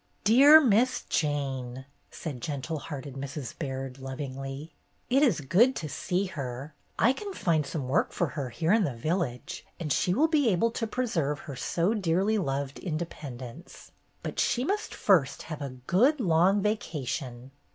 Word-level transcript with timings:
"Dear 0.23 0.59
Miss 0.59 1.03
Jane!" 1.09 1.85
said 2.09 2.41
gentle 2.41 2.79
hearted 2.79 3.13
Mrs. 3.13 3.55
Baird, 3.59 3.99
lovingly. 3.99 4.73
"It 5.11 5.21
is 5.21 5.41
good 5.41 5.75
to 5.75 5.87
see 5.87 6.25
her. 6.25 6.73
I 6.97 7.13
can 7.13 7.35
find 7.35 7.67
some 7.67 7.87
work 7.87 8.11
for 8.11 8.29
her 8.29 8.49
here 8.49 8.73
in 8.73 8.83
the 8.83 8.95
village, 8.95 9.63
and 9.79 9.93
she 9.93 10.15
will 10.15 10.27
be 10.27 10.49
able 10.49 10.71
to 10.71 10.87
preserve 10.87 11.41
her 11.41 11.55
so 11.55 11.93
dearly 11.93 12.39
loved 12.39 12.79
independence. 12.79 13.91
But 14.23 14.39
she 14.39 14.63
must 14.63 14.95
first 14.95 15.43
have 15.43 15.61
a 15.61 15.69
good 15.85 16.19
long 16.19 16.63
vacation." 16.63 17.51